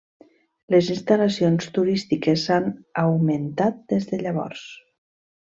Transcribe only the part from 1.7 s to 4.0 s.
turístiques s'han augmentat